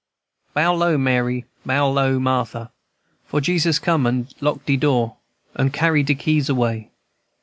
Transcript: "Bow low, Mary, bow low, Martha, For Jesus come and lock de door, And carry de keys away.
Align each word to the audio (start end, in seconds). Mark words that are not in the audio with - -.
"Bow 0.55 0.73
low, 0.73 0.97
Mary, 0.97 1.45
bow 1.63 1.87
low, 1.87 2.17
Martha, 2.19 2.71
For 3.27 3.39
Jesus 3.39 3.77
come 3.77 4.07
and 4.07 4.33
lock 4.41 4.65
de 4.65 4.75
door, 4.75 5.17
And 5.53 5.71
carry 5.71 6.01
de 6.01 6.15
keys 6.15 6.49
away. 6.49 6.89